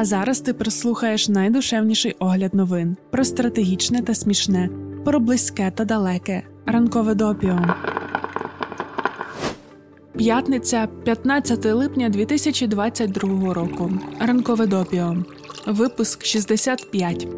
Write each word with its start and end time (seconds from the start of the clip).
А 0.00 0.04
зараз 0.04 0.40
ти 0.40 0.52
прослухаєш 0.52 1.28
найдушевніший 1.28 2.16
огляд 2.18 2.54
новин 2.54 2.96
про 3.10 3.24
стратегічне 3.24 4.02
та 4.02 4.14
смішне, 4.14 4.68
про 5.04 5.20
близьке 5.20 5.72
та 5.74 5.84
далеке. 5.84 6.42
Ранкове 6.66 7.14
допіо. 7.14 7.58
П'ятниця, 10.16 10.88
15 11.04 11.64
липня 11.64 12.08
2022 12.08 13.54
року. 13.54 13.92
Ранкове 14.20 14.66
допіо. 14.66 15.16
Випуск 15.66 16.24
65. 16.24 17.28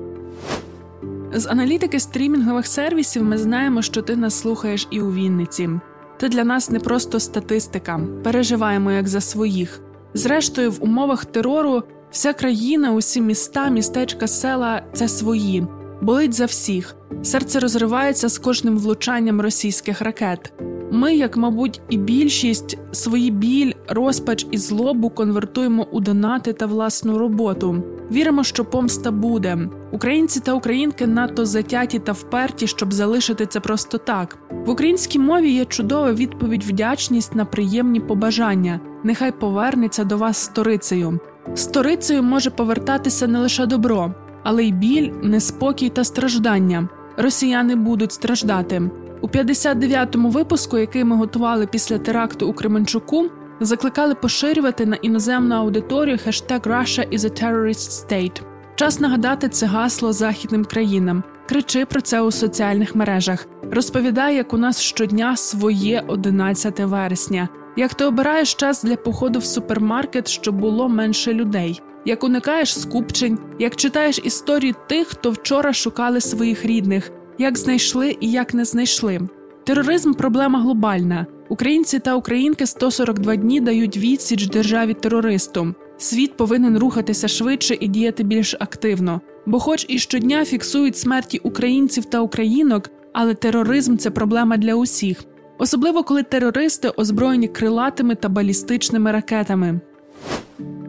З 1.33 1.47
аналітики 1.47 2.01
стрімінгових 2.01 2.67
сервісів 2.67 3.25
ми 3.25 3.39
знаємо, 3.39 3.83
що 3.83 4.03
ти 4.03 4.17
нас 4.17 4.35
слухаєш 4.35 4.89
і 4.91 5.01
у 5.01 5.13
Вінниці. 5.13 5.71
Ти 6.19 6.29
для 6.29 6.45
нас 6.45 6.71
не 6.71 6.81
просто 6.81 7.21
статистика. 7.21 8.01
Переживаємо 8.25 8.93
як 8.93 9.09
за 9.09 9.21
своїх. 9.21 9.81
Зрештою, 10.15 10.71
в 10.71 10.85
умовах 10.85 11.25
терору 11.25 11.83
вся 12.13 12.33
країна, 12.33 12.93
усі 12.93 13.21
міста, 13.21 13.69
містечка, 13.69 14.27
села 14.27 14.83
це 14.93 15.09
свої, 15.09 15.67
болить 16.01 16.35
за 16.35 16.45
всіх. 16.45 16.97
Серце 17.23 17.59
розривається 17.59 18.29
з 18.29 18.39
кожним 18.39 18.79
влучанням 18.79 19.41
російських 19.41 20.01
ракет. 20.01 20.53
Ми, 20.91 21.17
як 21.17 21.37
мабуть, 21.37 21.81
і 21.89 21.97
більшість 21.97 22.79
свої 22.93 23.31
біль, 23.31 23.73
розпач 23.89 24.47
і 24.51 24.59
злобу 24.59 25.11
конвертуємо 25.11 25.87
у 25.93 26.01
донати 26.01 26.53
та 26.53 26.67
власну 26.67 27.19
роботу. 27.19 27.83
Віримо, 28.11 28.45
що 28.45 28.65
помста 28.65 29.11
буде. 29.11 29.59
Українці 29.93 30.41
та 30.41 30.53
українки 30.53 31.07
надто 31.07 31.47
затяті 31.47 31.99
та 31.99 32.13
вперті, 32.13 32.67
щоб 32.67 32.93
залишити 32.93 33.47
це 33.47 33.61
просто 33.61 33.99
так. 33.99 34.39
В 34.67 34.71
українській 34.71 35.19
мові 35.19 35.53
є 35.53 35.65
чудова 35.65 36.13
відповідь 36.13 36.65
вдячність 36.65 37.35
на 37.35 37.45
приємні 37.45 38.01
побажання. 38.01 38.81
Нехай 39.05 39.33
повернеться 39.33 40.05
до 40.05 40.17
вас 40.17 40.37
сторицею. 40.37 41.21
Сторицею 41.55 42.23
може 42.23 42.51
повертатися 42.51 43.27
не 43.27 43.39
лише 43.39 43.67
добро, 43.67 44.15
але 44.43 44.65
й 44.65 44.73
біль, 44.73 45.11
неспокій 45.23 45.89
та 45.89 46.05
страждання. 46.05 46.89
Росіяни 47.17 47.77
будуть 47.77 48.13
страждати. 48.13 48.91
У 49.21 49.29
59-му 49.29 50.31
випуску, 50.31 50.79
який 50.79 51.05
ми 51.05 51.17
готували 51.17 51.67
після 51.67 51.99
теракту 51.99 52.49
у 52.49 52.53
Кременчуку, 52.53 53.31
закликали 53.61 54.15
поширювати 54.15 54.87
на 54.87 54.97
іноземну 54.97 55.55
аудиторію 55.55 56.19
хештег 56.19 56.61
Russia 56.61 57.15
is 57.15 57.19
a 57.19 57.45
terrorist 57.45 58.07
state. 58.07 58.43
Час 58.75 59.01
нагадати 59.01 59.49
це 59.49 59.67
гасло 59.67 60.13
західним 60.13 60.65
країнам. 60.65 61.23
Кричи 61.49 61.87
про 61.87 62.01
це 62.01 62.21
у 62.21 62.31
соціальних 62.31 62.95
мережах. 62.95 63.47
Розповідай, 63.71 64.37
як 64.37 64.53
у 64.53 64.57
нас 64.57 64.81
щодня 64.81 65.37
своє 65.37 66.05
11 66.07 66.81
вересня. 66.81 67.49
Як 67.77 67.95
ти 67.95 68.05
обираєш 68.05 68.55
час 68.55 68.83
для 68.83 68.97
походу 68.97 69.39
в 69.39 69.45
супермаркет, 69.45 70.29
щоб 70.29 70.61
було 70.61 70.89
менше 70.89 71.35
людей, 71.35 71.81
як 72.05 72.25
уникаєш 72.25 72.81
скупчень, 72.81 73.39
як 73.59 73.77
читаєш 73.77 74.21
історії 74.25 74.75
тих, 74.89 75.07
хто 75.07 75.31
вчора 75.31 75.73
шукали 75.73 76.21
своїх 76.21 76.65
рідних, 76.65 77.11
як 77.39 77.59
знайшли 77.59 78.17
і 78.21 78.31
як 78.31 78.55
не 78.55 78.65
знайшли. 78.65 79.21
Тероризм 79.65 80.13
проблема 80.13 80.61
глобальна. 80.61 81.27
Українці 81.49 81.99
та 81.99 82.15
українки 82.15 82.67
142 82.67 83.37
дні 83.37 83.61
дають 83.61 83.97
відсіч 83.97 84.47
державі 84.47 84.95
терористу. 84.95 85.75
Світ 85.99 86.37
повинен 86.37 86.79
рухатися 86.79 87.29
швидше 87.29 87.77
і 87.81 87.89
діяти 87.89 88.23
більш 88.23 88.55
активно, 88.55 89.21
бо, 89.47 89.59
хоч 89.59 89.87
і 89.89 89.99
щодня 89.99 90.45
фіксують 90.45 90.97
смерті 90.97 91.39
українців 91.39 92.05
та 92.05 92.21
українок, 92.21 92.91
але 93.13 93.35
тероризм 93.35 93.97
це 93.97 94.11
проблема 94.11 94.57
для 94.57 94.75
усіх, 94.75 95.25
особливо 95.59 96.03
коли 96.03 96.23
терористи 96.23 96.89
озброєні 96.97 97.49
крилатими 97.49 98.15
та 98.15 98.29
балістичними 98.29 99.13
ракетами. 99.13 99.81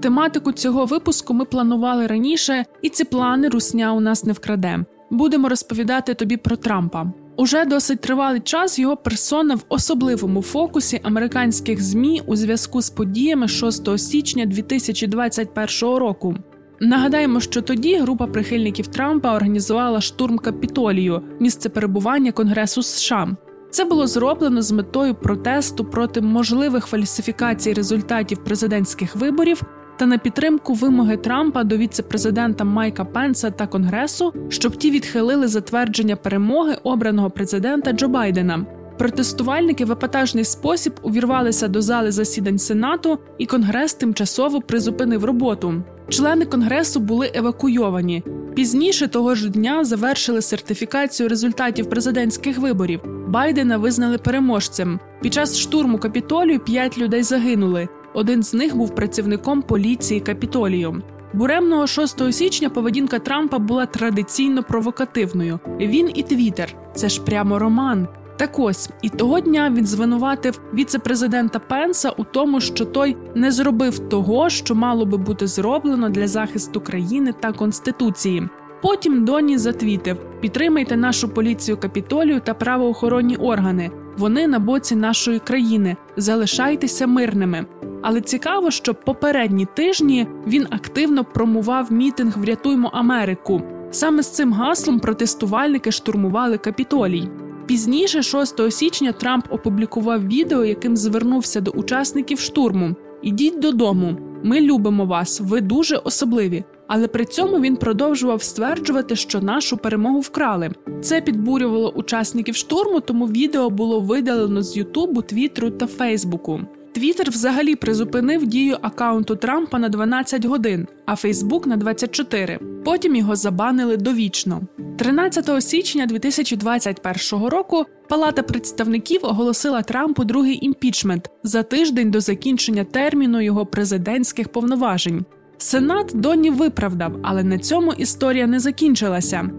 Тематику 0.02 0.52
цього 0.52 0.86
випуску 0.86 1.34
ми 1.34 1.46
планували 1.46 2.08
раніше, 2.08 2.66
і 2.82 2.90
ці 2.90 3.04
плани 3.04 3.50
русня 3.50 3.94
у 3.94 4.00
нас 4.00 4.24
не 4.24 4.34
вкраде. 4.34 4.86
Будемо 5.10 5.50
розповідати 5.50 6.14
тобі 6.14 6.38
про 6.38 6.56
Трампа. 6.56 7.14
Уже 7.36 7.66
досить 7.66 8.02
тривалий 8.02 8.40
час 8.40 8.80
його 8.80 8.98
персона 8.98 9.56
в 9.56 9.64
особливому 9.70 10.42
фокусі 10.42 11.00
американських 11.04 11.84
змі 11.84 12.22
у 12.26 12.36
зв'язку 12.36 12.82
з 12.82 12.90
подіями 12.90 13.48
6 13.48 14.00
січня 14.00 14.46
2021 14.46 15.96
року. 15.96 16.36
Нагадаємо, 16.80 17.40
що 17.40 17.62
тоді 17.62 17.96
група 17.96 18.28
прихильників 18.28 18.88
Трампа 18.88 19.36
організувала 19.36 20.02
штурм 20.02 20.38
капітолію, 20.38 21.22
місце 21.40 21.70
перебування 21.70 22.32
Конгресу 22.32 22.84
США. 22.84 23.38
Це 23.74 23.86
було 23.86 24.08
зроблено 24.08 24.62
з 24.62 24.72
метою 24.72 25.16
протесту 25.16 25.86
проти 25.86 26.22
можливих 26.22 26.86
фальсифікацій 26.86 27.74
результатів 27.74 28.44
президентських 28.44 29.16
виборів 29.16 29.62
та 29.98 30.06
на 30.06 30.18
підтримку 30.18 30.74
вимоги 30.74 31.18
Трампа 31.18 31.64
до 31.64 31.78
віце-президента 31.78 32.64
Майка 32.64 33.06
Пенса 33.06 33.52
та 33.52 33.68
Конгресу, 33.68 34.34
щоб 34.50 34.76
ті 34.76 34.92
відхилили 34.92 35.48
затвердження 35.48 36.16
перемоги 36.16 36.78
обраного 36.84 37.30
президента 37.30 37.92
Джо 37.92 38.08
Байдена. 38.08 38.66
Протестувальники 38.98 39.86
в 39.86 39.92
епатажний 39.92 40.44
спосіб 40.44 40.94
увірвалися 41.04 41.68
до 41.68 41.82
зали 41.82 42.12
засідань 42.12 42.60
Сенату, 42.60 43.20
і 43.38 43.46
Конгрес 43.46 43.94
тимчасово 43.94 44.62
призупинив 44.62 45.26
роботу. 45.26 45.84
Члени 46.10 46.46
конгресу 46.46 47.00
були 47.00 47.32
евакуйовані. 47.34 48.24
Пізніше 48.56 49.08
того 49.08 49.36
ж 49.36 49.50
дня 49.50 49.84
завершили 49.84 50.42
сертифікацію 50.42 51.30
результатів 51.30 51.90
президентських 51.90 52.58
виборів. 52.58 53.13
Байдена 53.34 53.78
визнали 53.78 54.18
переможцем. 54.18 55.00
Під 55.22 55.34
час 55.34 55.58
штурму 55.58 55.98
капітолію 55.98 56.60
п'ять 56.60 56.98
людей 56.98 57.24
загинули. 57.24 57.88
Один 58.14 58.44
з 58.44 58.54
них 58.54 58.76
був 58.76 58.96
працівником 58.96 59.62
поліції 59.62 60.20
Капітолію. 60.20 61.02
Буремного 61.34 61.88
6 61.88 62.34
січня 62.34 62.70
поведінка 62.70 63.20
Трампа 63.20 63.60
була 63.60 63.86
традиційно 63.86 64.64
провокативною. 64.64 65.60
Він 65.80 66.12
і 66.16 66.24
Твіттер– 66.24 66.76
це 66.96 67.10
ж 67.10 67.22
прямо 67.22 67.60
роман. 67.60 68.08
Так 68.38 68.60
ось 68.60 68.90
і 69.02 69.10
того 69.10 69.40
дня 69.40 69.74
він 69.78 69.86
звинуватив 69.86 70.62
віце-президента 70.74 71.60
Пенса 71.60 72.10
у 72.10 72.24
тому, 72.24 72.62
що 72.62 72.86
той 72.86 73.18
не 73.36 73.52
зробив 73.52 74.00
того, 74.00 74.50
що 74.50 74.76
мало 74.76 75.06
би 75.06 75.18
бути 75.18 75.48
зроблено 75.48 76.10
для 76.10 76.28
захисту 76.28 76.82
країни 76.82 77.34
та 77.40 77.52
конституції. 77.52 78.50
Потім 78.84 79.26
Доні 79.26 79.58
затвітив: 79.58 80.18
підтримайте 80.42 80.98
нашу 80.98 81.30
поліцію 81.30 81.78
капітолію 81.78 82.40
та 82.40 82.54
правоохоронні 82.54 83.36
органи. 83.36 83.92
Вони 84.18 84.48
на 84.48 84.60
боці 84.60 84.96
нашої 84.96 85.40
країни. 85.40 85.96
Залишайтеся 86.18 87.08
мирними. 87.08 87.66
Але 88.02 88.22
цікаво, 88.22 88.72
що 88.72 88.94
попередні 88.94 89.68
тижні 89.74 90.28
він 90.48 90.68
активно 90.70 91.24
промував 91.24 91.92
мітинг 91.92 92.38
Врятуймо 92.38 92.90
Америку. 92.94 93.62
Саме 93.92 94.24
з 94.24 94.30
цим 94.30 94.54
гаслом 94.54 95.00
протестувальники 95.00 95.92
штурмували 95.92 96.58
капітолій. 96.58 97.30
Пізніше, 97.66 98.24
6 98.24 98.72
січня, 98.72 99.12
Трамп 99.12 99.46
опублікував 99.50 100.28
відео, 100.28 100.66
яким 100.66 100.98
звернувся 100.98 101.62
до 101.62 101.72
учасників 101.72 102.40
штурму: 102.40 102.96
Ідіть 103.22 103.60
додому, 103.60 104.18
ми 104.44 104.62
любимо 104.62 105.06
вас, 105.06 105.42
ви 105.42 105.62
дуже 105.62 105.98
особливі. 105.98 106.64
Але 106.88 107.08
при 107.08 107.26
цьому 107.26 107.60
він 107.60 107.76
продовжував 107.76 108.44
стверджувати, 108.44 109.16
що 109.16 109.42
нашу 109.42 109.78
перемогу 109.78 110.20
вкрали. 110.20 110.72
Це 111.02 111.22
підбурювало 111.22 111.90
учасників 111.90 112.56
штурму, 112.56 113.00
тому 113.00 113.28
відео 113.28 113.70
було 113.70 114.00
видалено 114.00 114.64
з 114.64 114.78
Ютубу, 114.78 115.22
Твіттеру 115.22 115.70
та 115.70 115.88
Фейсбуку. 115.88 116.62
Твіттер 116.94 117.30
взагалі 117.30 117.76
призупинив 117.76 118.46
дію 118.46 118.78
акаунту 118.82 119.36
Трампа 119.36 119.80
на 119.80 119.90
12 119.90 120.46
годин, 120.46 120.88
а 121.06 121.16
Фейсбук 121.16 121.68
на 121.68 121.78
24. 121.78 122.60
Потім 122.86 123.16
його 123.16 123.36
забанили 123.36 123.98
довічно. 123.98 124.62
13 124.98 125.64
січня 125.64 126.06
2021 126.06 127.48
року 127.48 127.86
Палата 128.10 128.44
представників 128.44 129.20
оголосила 129.24 129.82
Трампу 129.82 130.24
другий 130.24 130.66
імпічмент 130.66 131.30
за 131.44 131.64
тиждень 131.64 132.12
до 132.12 132.20
закінчення 132.20 132.84
терміну 132.84 133.42
його 133.42 133.66
президентських 133.66 134.50
повноважень. 134.50 135.26
Сенат 135.64 136.12
Доні 136.14 136.50
виправдав, 136.50 137.20
але 137.22 137.44
на 137.44 137.58
цьому 137.58 137.94
історія 137.94 138.48
не 138.48 138.60
закінчилася. 138.60 139.50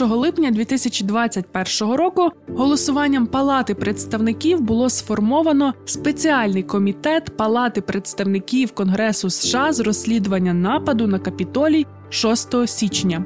1 0.00 0.12
липня 0.12 0.50
2021 0.50 1.94
року 1.94 2.30
голосуванням 2.48 3.26
Палати 3.26 3.74
представників 3.74 4.60
було 4.60 4.90
сформовано 4.90 5.74
спеціальний 5.84 6.62
комітет 6.62 7.36
Палати 7.36 7.80
представників 7.80 8.72
Конгресу 8.72 9.30
США 9.30 9.72
з 9.72 9.80
розслідування 9.80 10.54
нападу 10.54 11.06
на 11.06 11.18
капітолій 11.18 11.86
6 12.10 12.68
січня. 12.68 13.24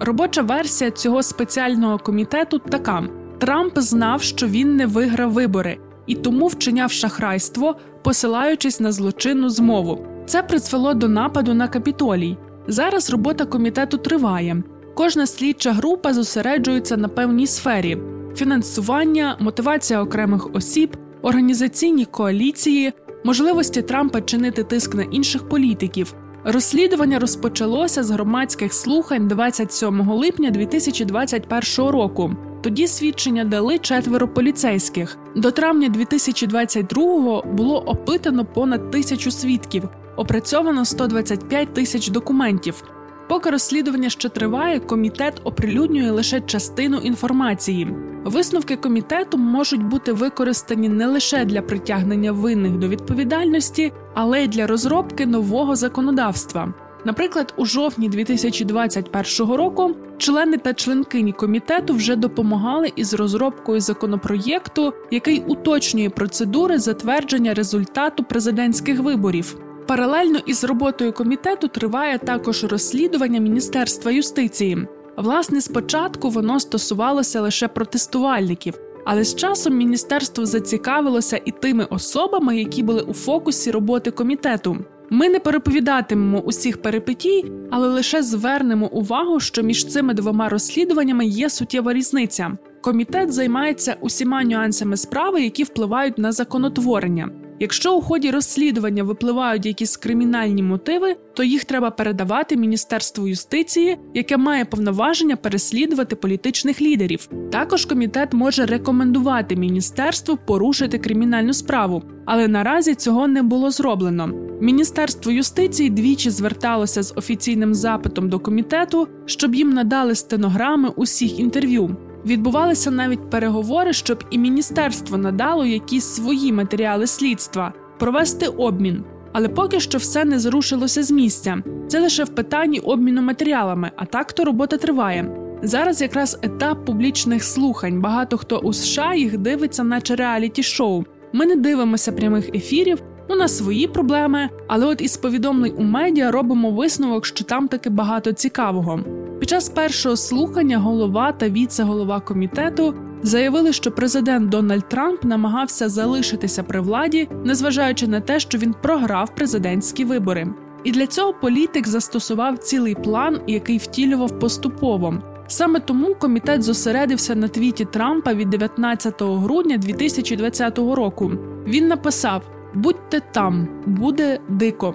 Робоча 0.00 0.42
версія 0.42 0.90
цього 0.90 1.22
спеціального 1.22 1.98
комітету 1.98 2.58
така: 2.58 3.04
Трамп 3.38 3.78
знав, 3.78 4.22
що 4.22 4.46
він 4.46 4.76
не 4.76 4.86
виграв 4.86 5.32
вибори, 5.32 5.78
і 6.06 6.14
тому 6.14 6.46
вчиняв 6.46 6.90
шахрайство, 6.90 7.76
посилаючись 8.02 8.80
на 8.80 8.92
злочинну 8.92 9.50
змову. 9.50 10.15
Це 10.26 10.42
призвело 10.42 10.94
до 10.94 11.08
нападу 11.08 11.54
на 11.54 11.68
капітолій. 11.68 12.36
Зараз 12.66 13.10
робота 13.10 13.44
комітету 13.44 13.98
триває. 13.98 14.62
Кожна 14.94 15.26
слідча 15.26 15.72
група 15.72 16.14
зосереджується 16.14 16.96
на 16.96 17.08
певній 17.08 17.46
сфері: 17.46 17.98
фінансування, 18.36 19.36
мотивація 19.40 20.02
окремих 20.02 20.54
осіб, 20.54 20.96
організаційні 21.22 22.04
коаліції, 22.04 22.92
можливості 23.24 23.82
Трампа 23.82 24.20
чинити 24.20 24.64
тиск 24.64 24.94
на 24.94 25.02
інших 25.02 25.48
політиків, 25.48 26.14
Розслідування 26.48 27.18
розпочалося 27.18 28.02
з 28.02 28.10
громадських 28.10 28.74
слухань 28.74 29.28
27 29.28 30.10
липня 30.10 30.50
2021 30.50 31.90
року. 31.90 32.32
Тоді 32.62 32.86
свідчення 32.86 33.44
дали 33.44 33.78
четверо 33.78 34.28
поліцейських. 34.28 35.18
До 35.36 35.50
травня 35.50 35.88
2022-го 35.88 37.44
було 37.52 37.78
опитано 37.78 38.44
понад 38.44 38.90
тисячу 38.90 39.30
свідків, 39.30 39.88
опрацьовано 40.16 40.84
125 40.84 41.74
тисяч 41.74 42.08
документів. 42.08 42.84
Поки 43.28 43.50
розслідування 43.50 44.10
ще 44.10 44.28
триває, 44.28 44.80
комітет 44.80 45.40
оприлюднює 45.44 46.10
лише 46.10 46.40
частину 46.40 46.98
інформації. 46.98 47.88
Висновки 48.24 48.76
комітету 48.76 49.38
можуть 49.38 49.82
бути 49.82 50.12
використані 50.12 50.88
не 50.88 51.06
лише 51.06 51.44
для 51.44 51.62
притягнення 51.62 52.32
винних 52.32 52.72
до 52.72 52.88
відповідальності, 52.88 53.92
але 54.14 54.44
й 54.44 54.48
для 54.48 54.66
розробки 54.66 55.26
нового 55.26 55.76
законодавства. 55.76 56.74
Наприклад, 57.04 57.54
у 57.56 57.66
жовтні 57.66 58.08
2021 58.08 59.54
року 59.54 59.96
члени 60.18 60.56
та 60.56 60.74
членкині 60.74 61.32
комітету 61.32 61.94
вже 61.94 62.16
допомагали 62.16 62.92
із 62.96 63.14
розробкою 63.14 63.80
законопроєкту, 63.80 64.92
який 65.10 65.44
уточнює 65.46 66.10
процедури 66.10 66.78
затвердження 66.78 67.54
результату 67.54 68.24
президентських 68.24 69.00
виборів. 69.00 69.56
Паралельно 69.86 70.38
із 70.46 70.64
роботою 70.64 71.12
комітету 71.12 71.68
триває 71.68 72.18
також 72.18 72.64
розслідування 72.64 73.40
Міністерства 73.40 74.10
юстиції. 74.10 74.86
Власне, 75.16 75.60
спочатку 75.60 76.30
воно 76.30 76.60
стосувалося 76.60 77.40
лише 77.40 77.68
протестувальників, 77.68 78.74
але 79.04 79.24
з 79.24 79.34
часом 79.34 79.76
міністерство 79.76 80.46
зацікавилося 80.46 81.40
і 81.44 81.50
тими 81.50 81.84
особами, 81.90 82.58
які 82.58 82.82
були 82.82 83.02
у 83.02 83.12
фокусі 83.14 83.70
роботи 83.70 84.10
комітету. 84.10 84.76
Ми 85.10 85.28
не 85.28 85.40
переповідатимемо 85.40 86.40
усіх 86.40 86.82
перипетій, 86.82 87.52
але 87.70 87.88
лише 87.88 88.22
звернемо 88.22 88.88
увагу, 88.88 89.40
що 89.40 89.62
між 89.62 89.86
цими 89.86 90.14
двома 90.14 90.48
розслідуваннями 90.48 91.26
є 91.26 91.50
суттєва 91.50 91.92
різниця. 91.92 92.52
Комітет 92.80 93.32
займається 93.32 93.96
усіма 94.00 94.44
нюансами 94.44 94.96
справи, 94.96 95.42
які 95.42 95.64
впливають 95.64 96.18
на 96.18 96.32
законотворення. 96.32 97.30
Якщо 97.60 97.96
у 97.96 98.00
ході 98.00 98.30
розслідування 98.30 99.02
випливають 99.02 99.66
якісь 99.66 99.96
кримінальні 99.96 100.62
мотиви, 100.62 101.16
то 101.34 101.42
їх 101.42 101.64
треба 101.64 101.90
передавати 101.90 102.56
Міністерству 102.56 103.28
юстиції, 103.28 103.98
яке 104.14 104.36
має 104.36 104.64
повноваження 104.64 105.36
переслідувати 105.36 106.16
політичних 106.16 106.82
лідерів. 106.82 107.28
Також 107.52 107.84
комітет 107.84 108.32
може 108.32 108.66
рекомендувати 108.66 109.56
міністерству 109.56 110.38
порушити 110.46 110.98
кримінальну 110.98 111.52
справу, 111.52 112.02
але 112.26 112.48
наразі 112.48 112.94
цього 112.94 113.28
не 113.28 113.42
було 113.42 113.70
зроблено. 113.70 114.30
Міністерство 114.60 115.32
юстиції 115.32 115.90
двічі 115.90 116.30
зверталося 116.30 117.02
з 117.02 117.12
офіційним 117.16 117.74
запитом 117.74 118.28
до 118.28 118.38
комітету, 118.38 119.08
щоб 119.26 119.54
їм 119.54 119.70
надали 119.70 120.14
стенограми 120.14 120.88
усіх 120.88 121.38
інтерв'ю. 121.38 121.96
Відбувалися 122.26 122.90
навіть 122.90 123.30
переговори, 123.30 123.92
щоб 123.92 124.24
і 124.30 124.38
міністерство 124.38 125.18
надало 125.18 125.66
якісь 125.66 126.04
свої 126.04 126.52
матеріали 126.52 127.06
слідства, 127.06 127.72
провести 127.98 128.46
обмін. 128.46 129.04
Але 129.32 129.48
поки 129.48 129.80
що 129.80 129.98
все 129.98 130.24
не 130.24 130.38
зрушилося 130.38 131.02
з 131.02 131.10
місця. 131.10 131.62
Це 131.88 132.00
лише 132.00 132.24
в 132.24 132.28
питанні 132.28 132.80
обміну 132.80 133.22
матеріалами, 133.22 133.90
а 133.96 134.04
так 134.04 134.32
то 134.32 134.44
робота 134.44 134.76
триває. 134.76 135.30
Зараз 135.62 136.00
якраз 136.00 136.38
етап 136.42 136.86
публічних 136.86 137.44
слухань. 137.44 138.00
Багато 138.00 138.36
хто 138.36 138.58
у 138.58 138.72
США 138.72 139.14
їх 139.14 139.38
дивиться, 139.38 139.84
наче 139.84 140.16
реаліті 140.16 140.62
шоу. 140.62 141.04
Ми 141.32 141.46
не 141.46 141.56
дивимося 141.56 142.12
прямих 142.12 142.48
ефірів. 142.54 143.02
У 143.28 143.34
нас 143.34 143.58
свої 143.58 143.88
проблеми, 143.88 144.50
але 144.68 144.86
от 144.86 145.00
із 145.00 145.16
повідомлень 145.16 145.74
у 145.78 145.82
медіа 145.82 146.30
робимо 146.30 146.70
висновок, 146.70 147.26
що 147.26 147.44
там 147.44 147.68
таки 147.68 147.90
багато 147.90 148.32
цікавого. 148.32 149.00
Під 149.40 149.48
час 149.48 149.68
першого 149.68 150.16
слухання 150.16 150.78
голова 150.78 151.32
та 151.32 151.48
віце-голова 151.48 152.20
комітету 152.20 152.94
заявили, 153.22 153.72
що 153.72 153.92
президент 153.92 154.48
Дональд 154.48 154.88
Трамп 154.88 155.24
намагався 155.24 155.88
залишитися 155.88 156.62
при 156.62 156.80
владі, 156.80 157.28
незважаючи 157.44 158.06
на 158.06 158.20
те, 158.20 158.40
що 158.40 158.58
він 158.58 158.74
програв 158.82 159.34
президентські 159.34 160.04
вибори. 160.04 160.48
І 160.84 160.90
для 160.90 161.06
цього 161.06 161.32
політик 161.32 161.88
застосував 161.88 162.58
цілий 162.58 162.94
план, 162.94 163.40
який 163.46 163.78
втілював 163.78 164.38
поступово. 164.38 165.14
Саме 165.46 165.80
тому 165.80 166.14
комітет 166.14 166.62
зосередився 166.62 167.34
на 167.34 167.48
твіті 167.48 167.84
Трампа 167.84 168.34
від 168.34 168.50
19 168.50 169.22
грудня 169.22 169.78
2020 169.78 170.78
року. 170.78 171.32
Він 171.66 171.88
написав: 171.88 172.42
Будьте 172.74 173.20
там, 173.32 173.68
буде 173.86 174.40
дико. 174.48 174.94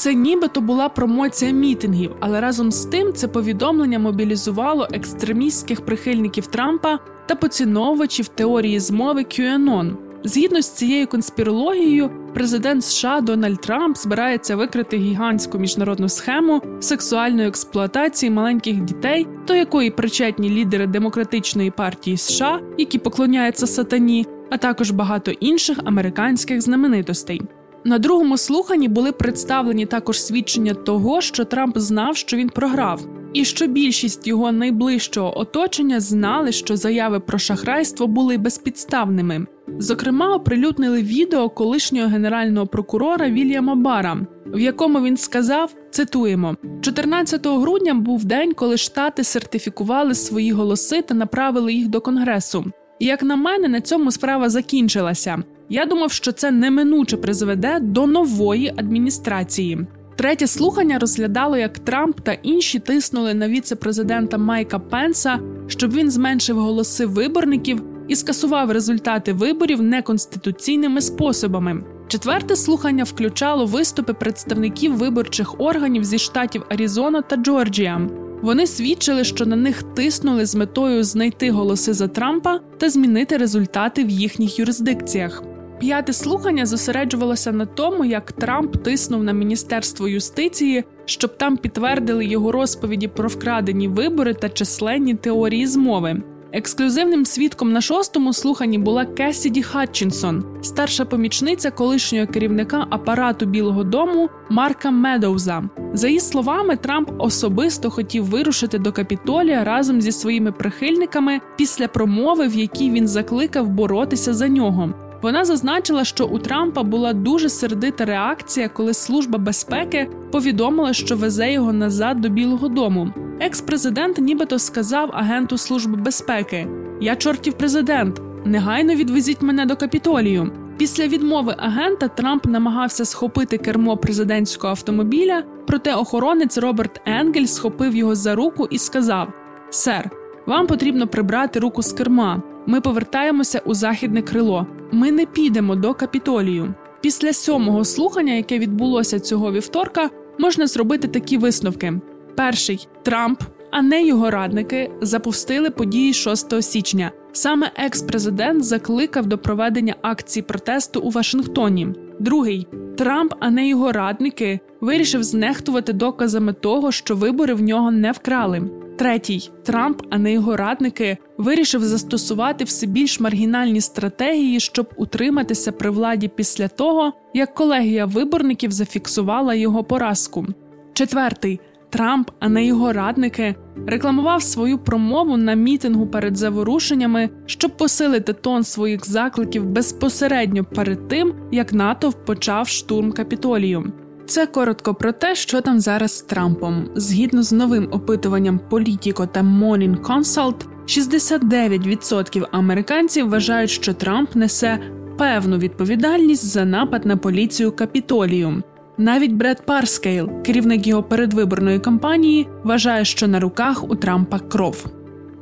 Це 0.00 0.14
нібито 0.14 0.60
була 0.60 0.88
промоція 0.88 1.50
мітингів, 1.50 2.10
але 2.20 2.40
разом 2.40 2.72
з 2.72 2.84
тим 2.84 3.12
це 3.12 3.28
повідомлення 3.28 3.98
мобілізувало 3.98 4.88
екстремістських 4.92 5.84
прихильників 5.84 6.46
Трампа 6.46 6.98
та 7.26 7.34
поціновувачів 7.34 8.28
теорії 8.28 8.80
змови 8.80 9.22
QAnon. 9.22 9.92
Згідно 10.24 10.62
з 10.62 10.70
цією 10.70 11.06
конспірологією, 11.06 12.10
президент 12.34 12.84
США 12.84 13.20
Дональд 13.20 13.60
Трамп 13.60 13.96
збирається 13.96 14.56
викрити 14.56 14.96
гігантську 14.96 15.58
міжнародну 15.58 16.08
схему 16.08 16.62
сексуальної 16.80 17.48
експлуатації 17.48 18.30
маленьких 18.30 18.80
дітей, 18.80 19.26
до 19.46 19.54
якої 19.54 19.90
причетні 19.90 20.50
лідери 20.50 20.86
демократичної 20.86 21.70
партії 21.70 22.16
США, 22.16 22.60
які 22.78 22.98
поклоняються 22.98 23.66
сатані, 23.66 24.26
а 24.50 24.56
також 24.56 24.90
багато 24.90 25.30
інших 25.30 25.78
американських 25.84 26.60
знаменитостей. 26.60 27.42
На 27.84 27.98
другому 27.98 28.38
слуханні 28.38 28.88
були 28.88 29.12
представлені 29.12 29.86
також 29.86 30.22
свідчення 30.22 30.74
того, 30.74 31.20
що 31.20 31.44
Трамп 31.44 31.78
знав, 31.78 32.16
що 32.16 32.36
він 32.36 32.48
програв, 32.48 33.06
і 33.32 33.44
що 33.44 33.66
більшість 33.66 34.26
його 34.26 34.52
найближчого 34.52 35.38
оточення 35.38 36.00
знали, 36.00 36.52
що 36.52 36.76
заяви 36.76 37.20
про 37.20 37.38
шахрайство 37.38 38.06
були 38.06 38.38
безпідставними. 38.38 39.46
Зокрема, 39.78 40.34
оприлюднили 40.34 41.02
відео 41.02 41.48
колишнього 41.48 42.08
генерального 42.08 42.66
прокурора 42.66 43.28
Вільяма 43.30 43.74
Бара, 43.74 44.16
в 44.46 44.60
якому 44.60 45.02
він 45.02 45.16
сказав: 45.16 45.74
цитуємо: 45.90 46.56
14 46.80 47.46
грудня 47.46 47.94
був 47.94 48.24
день, 48.24 48.52
коли 48.54 48.76
штати 48.76 49.24
сертифікували 49.24 50.14
свої 50.14 50.52
голоси 50.52 51.02
та 51.02 51.14
направили 51.14 51.72
їх 51.72 51.88
до 51.88 52.00
конгресу. 52.00 52.64
Як 53.00 53.22
на 53.22 53.36
мене, 53.36 53.68
на 53.68 53.80
цьому 53.80 54.10
справа 54.10 54.48
закінчилася. 54.48 55.42
Я 55.72 55.86
думав, 55.86 56.12
що 56.12 56.32
це 56.32 56.50
неминуче 56.50 57.16
призведе 57.16 57.78
до 57.80 58.06
нової 58.06 58.74
адміністрації. 58.76 59.86
Третє 60.16 60.46
слухання 60.46 60.98
розглядало, 60.98 61.56
як 61.56 61.78
Трамп 61.78 62.20
та 62.20 62.32
інші 62.32 62.78
тиснули 62.78 63.34
на 63.34 63.48
віце-президента 63.48 64.38
Майка 64.38 64.78
Пенса, 64.78 65.38
щоб 65.66 65.92
він 65.92 66.10
зменшив 66.10 66.58
голоси 66.58 67.06
виборників 67.06 67.82
і 68.08 68.16
скасував 68.16 68.70
результати 68.70 69.32
виборів 69.32 69.82
неконституційними 69.82 71.00
способами. 71.00 71.84
Четверте 72.08 72.56
слухання 72.56 73.04
включало 73.04 73.66
виступи 73.66 74.12
представників 74.14 74.96
виборчих 74.96 75.60
органів 75.60 76.04
зі 76.04 76.18
штатів 76.18 76.64
Аризона 76.70 77.22
та 77.22 77.36
Джорджія. 77.36 78.08
Вони 78.42 78.66
свідчили, 78.66 79.24
що 79.24 79.46
на 79.46 79.56
них 79.56 79.82
тиснули 79.82 80.46
з 80.46 80.54
метою 80.54 81.04
знайти 81.04 81.50
голоси 81.50 81.92
за 81.92 82.08
Трампа 82.08 82.60
та 82.78 82.90
змінити 82.90 83.36
результати 83.36 84.04
в 84.04 84.10
їхніх 84.10 84.58
юрисдикціях. 84.58 85.42
П'яте 85.80 86.12
слухання 86.12 86.66
зосереджувалося 86.66 87.52
на 87.52 87.66
тому, 87.66 88.04
як 88.04 88.32
Трамп 88.32 88.76
тиснув 88.76 89.24
на 89.24 89.32
міністерство 89.32 90.08
юстиції, 90.08 90.84
щоб 91.04 91.38
там 91.38 91.56
підтвердили 91.56 92.24
його 92.26 92.52
розповіді 92.52 93.08
про 93.08 93.28
вкрадені 93.28 93.88
вибори 93.88 94.34
та 94.34 94.48
численні 94.48 95.14
теорії 95.14 95.66
змови. 95.66 96.22
Ексклюзивним 96.52 97.24
свідком 97.24 97.72
на 97.72 97.80
шостому 97.80 98.32
слуханні 98.32 98.78
була 98.78 99.04
Кесіді 99.04 99.62
Хатчинсон, 99.62 100.44
старша 100.62 101.04
помічниця 101.04 101.70
колишнього 101.70 102.26
керівника 102.26 102.86
апарату 102.90 103.46
Білого 103.46 103.84
Дому 103.84 104.28
Марка 104.50 104.90
Медоуза. 104.90 105.62
За 105.92 106.08
її 106.08 106.20
словами, 106.20 106.76
Трамп 106.76 107.10
особисто 107.18 107.90
хотів 107.90 108.24
вирушити 108.24 108.78
до 108.78 108.92
капітолія 108.92 109.64
разом 109.64 110.00
зі 110.00 110.12
своїми 110.12 110.52
прихильниками 110.52 111.40
після 111.56 111.88
промови, 111.88 112.48
в 112.48 112.56
якій 112.56 112.90
він 112.90 113.08
закликав 113.08 113.68
боротися 113.68 114.34
за 114.34 114.48
нього. 114.48 114.94
Вона 115.22 115.44
зазначила, 115.44 116.04
що 116.04 116.26
у 116.26 116.38
Трампа 116.38 116.82
була 116.82 117.12
дуже 117.12 117.48
сердита 117.48 118.04
реакція, 118.04 118.68
коли 118.68 118.94
служба 118.94 119.38
безпеки 119.38 120.10
повідомила, 120.32 120.92
що 120.92 121.16
везе 121.16 121.52
його 121.52 121.72
назад 121.72 122.20
до 122.20 122.28
Білого 122.28 122.68
Дому. 122.68 123.12
Екс-президент 123.40 124.18
нібито 124.18 124.58
сказав 124.58 125.10
агенту 125.12 125.58
служби 125.58 125.96
безпеки: 125.96 126.68
Я 127.00 127.16
чортів 127.16 127.52
президент, 127.52 128.20
негайно 128.44 128.94
відвезіть 128.94 129.42
мене 129.42 129.66
до 129.66 129.76
капітолію. 129.76 130.52
Після 130.76 131.06
відмови 131.06 131.54
агента 131.58 132.08
Трамп 132.08 132.46
намагався 132.46 133.04
схопити 133.04 133.58
кермо 133.58 133.96
президентського 133.96 134.70
автомобіля, 134.70 135.42
проте 135.66 135.94
охоронець 135.94 136.58
Роберт 136.58 137.00
Енгель 137.06 137.44
схопив 137.44 137.96
його 137.96 138.14
за 138.14 138.34
руку 138.34 138.68
і 138.70 138.78
сказав: 138.78 139.28
Сер, 139.70 140.10
вам 140.46 140.66
потрібно 140.66 141.06
прибрати 141.06 141.60
руку 141.60 141.82
з 141.82 141.92
керма. 141.92 142.42
Ми 142.70 142.80
повертаємося 142.80 143.62
у 143.64 143.74
західне 143.74 144.22
крило. 144.22 144.66
Ми 144.92 145.12
не 145.12 145.26
підемо 145.26 145.76
до 145.76 145.94
капітолію. 145.94 146.74
Після 147.00 147.32
сьомого 147.32 147.84
слухання, 147.84 148.32
яке 148.32 148.58
відбулося 148.58 149.20
цього 149.20 149.52
вівторка, 149.52 150.10
можна 150.38 150.66
зробити 150.66 151.08
такі 151.08 151.38
висновки: 151.38 151.92
перший 152.34 152.88
Трамп, 153.02 153.42
а 153.70 153.82
не 153.82 154.06
його 154.06 154.30
радники, 154.30 154.90
запустили 155.00 155.70
події 155.70 156.12
6 156.12 156.62
січня. 156.62 157.12
Саме 157.32 157.70
екс-президент 157.76 158.64
закликав 158.64 159.26
до 159.26 159.38
проведення 159.38 159.94
акції 160.02 160.42
протесту 160.42 161.00
у 161.00 161.10
Вашингтоні. 161.10 161.88
Другий 162.18 162.66
Трамп, 162.96 163.34
а 163.40 163.50
не 163.50 163.68
його 163.68 163.92
радники, 163.92 164.60
вирішив 164.80 165.22
знехтувати 165.22 165.92
доказами 165.92 166.52
того, 166.52 166.92
що 166.92 167.16
вибори 167.16 167.54
в 167.54 167.62
нього 167.62 167.90
не 167.90 168.12
вкрали. 168.12 168.70
Третій 169.00 169.50
Трамп, 169.62 170.02
а 170.10 170.18
не 170.18 170.32
його 170.32 170.56
радники, 170.56 171.16
вирішив 171.38 171.84
застосувати 171.84 172.64
все 172.64 172.86
більш 172.86 173.20
маргінальні 173.20 173.80
стратегії, 173.80 174.60
щоб 174.60 174.90
утриматися 174.96 175.72
при 175.72 175.90
владі 175.90 176.28
після 176.28 176.68
того, 176.68 177.12
як 177.34 177.54
колегія 177.54 178.06
виборників 178.06 178.70
зафіксувала 178.72 179.54
його 179.54 179.84
поразку. 179.84 180.46
Четвертий 180.92 181.60
Трамп, 181.90 182.30
а 182.40 182.48
не 182.48 182.66
його 182.66 182.92
радники, 182.92 183.54
рекламував 183.86 184.42
свою 184.42 184.78
промову 184.78 185.36
на 185.36 185.54
мітингу 185.54 186.06
перед 186.06 186.36
заворушеннями, 186.36 187.30
щоб 187.46 187.76
посилити 187.76 188.32
тон 188.32 188.64
своїх 188.64 189.06
закликів 189.06 189.66
безпосередньо 189.66 190.64
перед 190.64 191.08
тим, 191.08 191.34
як 191.52 191.72
натовп 191.72 192.26
почав 192.26 192.68
штурм 192.68 193.12
капітолію. 193.12 193.92
Це 194.30 194.46
коротко 194.46 194.94
про 194.94 195.12
те, 195.12 195.34
що 195.34 195.60
там 195.60 195.80
зараз 195.80 196.18
з 196.18 196.22
Трампом. 196.22 196.88
Згідно 196.94 197.42
з 197.42 197.52
новим 197.52 197.88
опитуванням 197.90 198.60
Politico 198.70 199.26
та 199.26 199.40
Morning 199.40 200.00
Consult, 200.00 200.54
69% 200.86 202.46
американців 202.52 203.28
вважають, 203.28 203.70
що 203.70 203.94
Трамп 203.94 204.34
несе 204.34 204.78
певну 205.18 205.58
відповідальність 205.58 206.44
за 206.44 206.64
напад 206.64 207.06
на 207.06 207.16
поліцію 207.16 207.72
капітолію. 207.72 208.62
Навіть 208.98 209.32
Бред 209.32 209.66
Парскейл, 209.66 210.42
керівник 210.42 210.86
його 210.86 211.02
передвиборної 211.02 211.78
кампанії, 211.78 212.48
вважає, 212.64 213.04
що 213.04 213.28
на 213.28 213.40
руках 213.40 213.90
у 213.90 213.96
Трампа 213.96 214.38
кров. 214.38 214.86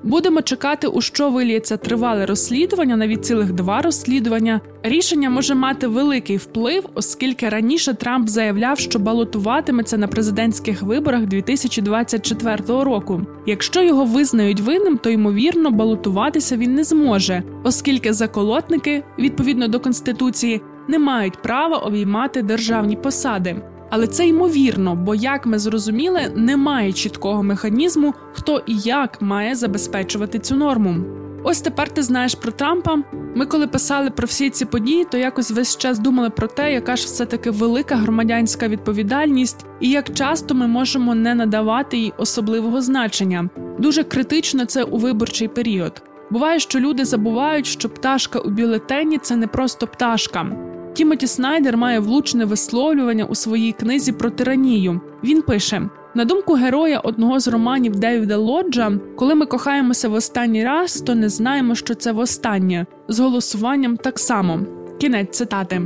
Будемо 0.02 0.42
чекати, 0.42 0.86
у 0.86 1.00
що 1.00 1.30
виліється 1.30 1.76
тривале 1.76 2.26
розслідування, 2.26 2.96
навіть 2.96 3.24
цілих 3.24 3.52
два 3.52 3.82
розслідування. 3.82 4.60
Рішення 4.82 5.30
може 5.30 5.54
мати 5.54 5.86
великий 5.86 6.36
вплив, 6.36 6.88
оскільки 6.94 7.48
раніше 7.48 7.94
Трамп 7.94 8.28
заявляв, 8.28 8.78
що 8.78 8.98
балотуватиметься 8.98 9.98
на 9.98 10.08
президентських 10.08 10.82
виборах 10.82 11.26
2024 11.26 12.56
року. 12.66 13.22
Якщо 13.46 13.82
його 13.82 14.04
визнають 14.04 14.60
винним, 14.60 14.98
то 14.98 15.10
ймовірно 15.10 15.70
балотуватися 15.70 16.56
він 16.56 16.74
не 16.74 16.84
зможе, 16.84 17.42
оскільки 17.64 18.12
заколотники, 18.12 19.04
відповідно 19.18 19.68
до 19.68 19.80
конституції, 19.80 20.62
не 20.88 20.98
мають 20.98 21.42
права 21.42 21.76
обіймати 21.76 22.42
державні 22.42 22.96
посади. 22.96 23.56
Але 23.90 24.06
це 24.06 24.26
ймовірно, 24.28 24.94
бо 24.94 25.14
як 25.14 25.46
ми 25.46 25.58
зрозуміли, 25.58 26.32
немає 26.36 26.92
чіткого 26.92 27.42
механізму, 27.42 28.14
хто 28.32 28.62
і 28.66 28.76
як 28.76 29.22
має 29.22 29.54
забезпечувати 29.54 30.38
цю 30.38 30.56
норму. 30.56 30.96
Ось 31.44 31.60
тепер 31.60 31.88
ти 31.90 32.02
знаєш 32.02 32.34
про 32.34 32.52
Трампа. 32.52 32.98
Ми, 33.34 33.46
коли 33.46 33.66
писали 33.66 34.10
про 34.10 34.26
всі 34.26 34.50
ці 34.50 34.64
події, 34.64 35.04
то 35.04 35.18
якось 35.18 35.50
весь 35.50 35.76
час 35.76 35.98
думали 35.98 36.30
про 36.30 36.46
те, 36.46 36.72
яка 36.72 36.96
ж 36.96 37.04
все 37.04 37.26
таки 37.26 37.50
велика 37.50 37.96
громадянська 37.96 38.68
відповідальність, 38.68 39.66
і 39.80 39.90
як 39.90 40.14
часто 40.14 40.54
ми 40.54 40.66
можемо 40.66 41.14
не 41.14 41.34
надавати 41.34 41.98
їй 41.98 42.12
особливого 42.16 42.82
значення. 42.82 43.48
Дуже 43.78 44.04
критично 44.04 44.64
це 44.64 44.82
у 44.82 44.98
виборчий 44.98 45.48
період. 45.48 46.02
Буває, 46.30 46.60
що 46.60 46.80
люди 46.80 47.04
забувають, 47.04 47.66
що 47.66 47.88
пташка 47.88 48.38
у 48.38 48.50
бюлетені 48.50 49.18
це 49.18 49.36
не 49.36 49.46
просто 49.46 49.86
пташка. 49.86 50.67
Тімоті 50.98 51.26
Снайдер 51.26 51.76
має 51.76 52.00
влучне 52.00 52.44
висловлювання 52.44 53.24
у 53.24 53.34
своїй 53.34 53.72
книзі 53.72 54.12
про 54.12 54.30
тиранію. 54.30 55.00
Він 55.24 55.42
пише: 55.42 55.88
на 56.14 56.24
думку 56.24 56.54
героя 56.54 57.00
одного 57.00 57.40
з 57.40 57.48
романів 57.48 57.96
Девіда 57.96 58.36
Лоджа, 58.36 58.92
коли 59.16 59.34
ми 59.34 59.46
кохаємося 59.46 60.08
в 60.08 60.12
останній 60.12 60.64
раз, 60.64 61.00
то 61.00 61.14
не 61.14 61.28
знаємо, 61.28 61.74
що 61.74 61.94
це 61.94 62.12
востаннє. 62.12 62.86
З 63.08 63.18
голосуванням 63.18 63.96
так 63.96 64.18
само. 64.18 64.60
Кінець 65.00 65.36
цитати. 65.36 65.82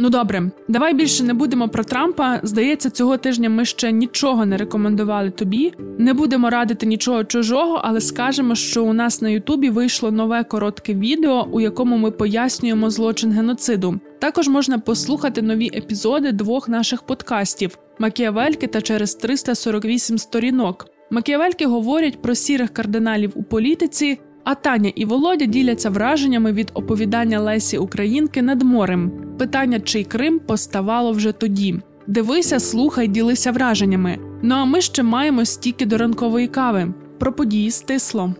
Ну 0.00 0.10
добре, 0.10 0.50
давай 0.68 0.94
більше 0.94 1.24
не 1.24 1.34
будемо 1.34 1.68
про 1.68 1.84
Трампа. 1.84 2.40
Здається, 2.42 2.90
цього 2.90 3.16
тижня 3.16 3.50
ми 3.50 3.64
ще 3.64 3.92
нічого 3.92 4.46
не 4.46 4.56
рекомендували 4.56 5.30
тобі. 5.30 5.72
Не 5.98 6.14
будемо 6.14 6.50
радити 6.50 6.86
нічого 6.86 7.24
чужого, 7.24 7.80
але 7.84 8.00
скажемо, 8.00 8.54
що 8.54 8.84
у 8.84 8.92
нас 8.92 9.22
на 9.22 9.28
Ютубі 9.28 9.70
вийшло 9.70 10.10
нове 10.10 10.44
коротке 10.44 10.94
відео, 10.94 11.48
у 11.52 11.60
якому 11.60 11.96
ми 11.96 12.10
пояснюємо 12.10 12.90
злочин 12.90 13.32
геноциду. 13.32 14.00
Також 14.18 14.48
можна 14.48 14.78
послухати 14.78 15.42
нові 15.42 15.70
епізоди 15.74 16.32
двох 16.32 16.68
наших 16.68 17.02
подкастів 17.02 17.78
Макіавельки 17.98 18.66
та 18.66 18.80
через 18.80 19.14
348 19.14 20.18
сторінок. 20.18 20.86
Макіавельки 21.10 21.66
говорять 21.66 22.22
про 22.22 22.34
сірих 22.34 22.70
кардиналів 22.70 23.32
у 23.34 23.42
політиці. 23.42 24.18
А 24.44 24.54
Таня 24.54 24.92
і 24.94 25.04
Володя 25.04 25.44
діляться 25.44 25.90
враженнями 25.90 26.52
від 26.52 26.70
оповідання 26.74 27.40
Лесі 27.40 27.78
Українки 27.78 28.42
над 28.42 28.62
морем. 28.62 29.12
Питання, 29.38 29.80
чий 29.80 30.04
Крим 30.04 30.38
поставало 30.38 31.12
вже 31.12 31.32
тоді. 31.32 31.80
Дивися, 32.06 32.60
слухай, 32.60 33.08
ділися 33.08 33.52
враженнями. 33.52 34.18
Ну 34.42 34.54
а 34.54 34.64
ми 34.64 34.80
ще 34.80 35.02
маємо 35.02 35.44
стільки 35.44 35.86
до 35.86 35.98
ранкової 35.98 36.48
кави. 36.48 36.94
Про 37.18 37.32
події 37.32 37.70
стисло. 37.70 38.34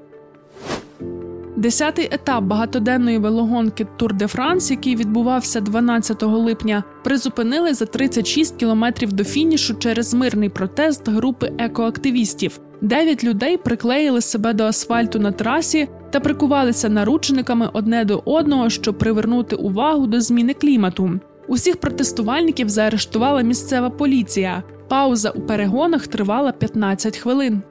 Десятий 1.59 2.09
етап 2.11 2.45
багатоденної 2.45 3.19
велогонки 3.19 3.87
Тур 3.97 4.15
де 4.15 4.27
Франс, 4.27 4.71
який 4.71 4.97
відбувався 4.97 5.61
12 5.61 6.23
липня, 6.23 6.85
призупинили 7.05 7.75
за 7.75 7.87
36 7.87 8.57
кілометрів 8.57 9.13
до 9.13 9.25
фінішу 9.25 9.75
через 9.75 10.15
мирний 10.15 10.49
протест 10.49 11.09
групи 11.09 11.53
екоактивістів. 11.59 12.61
Дев'ять 12.81 13.25
людей 13.25 13.57
приклеїли 13.57 14.21
себе 14.21 14.53
до 14.53 14.65
асфальту 14.65 15.19
на 15.19 15.33
трасі 15.33 15.89
та 16.11 16.21
прикувалися 16.21 16.89
наручниками 16.89 17.71
одне 17.73 18.05
до 18.05 18.23
одного, 18.25 18.71
щоб 18.71 18.99
привернути 18.99 19.57
увагу 19.57 20.07
до 20.07 20.21
зміни 20.21 20.55
клімату. 20.55 21.21
Усіх 21.49 21.77
протестувальників 21.77 22.69
заарештувала 22.69 23.43
місцева 23.43 23.91
поліція. 23.91 24.63
Пауза 24.89 25.31
у 25.31 25.41
перегонах 25.41 26.07
тривала 26.07 26.53
15 26.53 27.17
хвилин. 27.17 27.63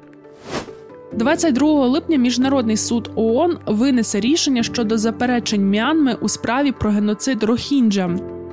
22 1.17 1.87
липня 1.87 2.17
Міжнародний 2.17 2.77
суд 2.77 3.11
ООН 3.15 3.57
винесе 3.65 4.19
рішення 4.19 4.63
щодо 4.63 4.97
заперечень 4.97 5.69
Мянми 5.69 6.17
у 6.21 6.29
справі 6.29 6.71
про 6.71 6.89
геноцид 6.89 7.43
Рохінджа. 7.43 8.09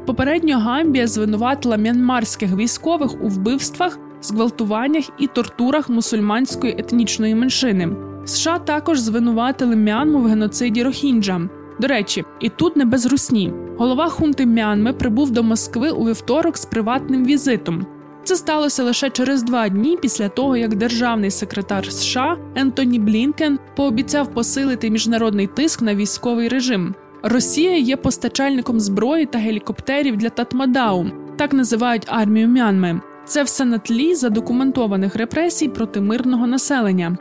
Попередньо 0.06 0.58
Гамбія 0.58 1.06
звинуватила 1.06 1.76
мянмарських 1.76 2.56
військових 2.56 3.22
у 3.22 3.28
вбивствах, 3.28 3.98
зґвалтуваннях 4.22 5.04
і 5.18 5.26
тортурах 5.26 5.88
мусульманської 5.88 6.74
етнічної 6.78 7.34
меншини. 7.34 7.88
США 8.24 8.58
також 8.58 8.98
звинуватили 8.98 9.76
Мянму 9.76 10.18
в 10.18 10.26
геноциді 10.26 10.82
Рохінджа. 10.82 11.40
До 11.80 11.86
речі, 11.86 12.24
і 12.40 12.48
тут 12.48 12.76
не 12.76 12.84
без 12.84 13.06
русні. 13.06 13.52
Голова 13.78 14.08
хунти 14.08 14.46
Мянми 14.46 14.92
прибув 14.92 15.30
до 15.30 15.42
Москви 15.42 15.90
у 15.90 16.08
вівторок 16.08 16.56
з 16.56 16.64
приватним 16.64 17.24
візитом. 17.24 17.86
Це 18.24 18.36
сталося 18.36 18.84
лише 18.84 19.10
через 19.10 19.42
два 19.42 19.68
дні 19.68 19.98
після 20.02 20.28
того, 20.28 20.56
як 20.56 20.74
державний 20.74 21.30
секретар 21.30 21.92
США 21.92 22.38
Ентоні 22.54 22.98
Блінкен 22.98 23.58
пообіцяв 23.76 24.34
посилити 24.34 24.90
міжнародний 24.90 25.46
тиск 25.46 25.82
на 25.82 25.94
військовий 25.94 26.48
режим. 26.48 26.94
Росія 27.22 27.76
є 27.76 27.96
постачальником 27.96 28.80
зброї 28.80 29.26
та 29.26 29.38
гелікоптерів 29.38 30.16
для 30.16 30.28
Татмадау, 30.28 31.06
так 31.36 31.52
називають 31.52 32.06
армію 32.06 32.48
Мянми. 32.48 33.00
Це 33.24 33.42
все 33.42 33.64
на 33.64 33.78
тлі 33.78 34.14
задокументованих 34.14 35.16
репресій 35.16 35.68
проти 35.68 36.00
мирного 36.00 36.46
населення. 36.46 37.16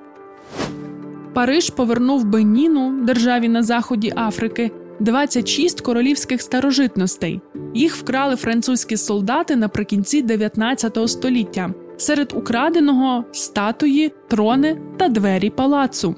Париж 1.33 1.69
повернув 1.69 2.25
Беніну, 2.25 3.05
державі 3.05 3.49
на 3.49 3.63
заході 3.63 4.13
Африки, 4.15 4.71
26 5.03 5.81
королівських 5.81 6.41
старожитностей. 6.41 7.41
Їх 7.73 7.95
вкрали 7.95 8.35
французькі 8.35 8.97
солдати 8.97 9.55
наприкінці 9.55 10.21
19 10.21 10.97
століття. 11.07 11.73
Серед 11.97 12.33
украденого 12.35 13.25
статуї, 13.31 14.11
трони 14.27 14.81
та 14.97 15.09
двері 15.09 15.49
палацу. 15.49 16.15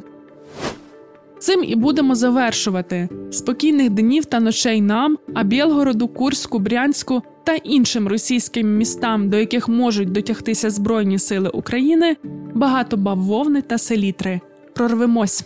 Цим 1.40 1.64
і 1.64 1.76
будемо 1.76 2.16
завершувати 2.16 3.10
спокійних 3.32 3.90
днів 3.90 4.26
та 4.26 4.40
ночей 4.40 4.82
нам, 4.82 5.18
а 5.34 5.44
Білгороду, 5.44 6.08
Курську, 6.08 6.60
Брянську 6.60 7.22
та 7.44 7.56
іншим 7.56 8.08
російським 8.08 8.78
містам, 8.78 9.30
до 9.30 9.38
яких 9.38 9.68
можуть 9.70 10.12
дотягтися 10.12 10.70
Збройні 10.70 11.20
сили 11.20 11.50
України, 11.50 12.18
багато 12.54 12.98
бавовни 12.98 13.62
та 13.62 13.78
селітри. 13.78 14.40
Прорвемось. 14.74 15.46